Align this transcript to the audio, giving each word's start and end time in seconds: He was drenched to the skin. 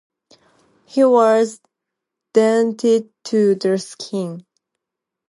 He 0.85 1.03
was 1.03 1.61
drenched 2.33 3.05
to 3.25 3.53
the 3.53 3.77
skin. 3.77 4.47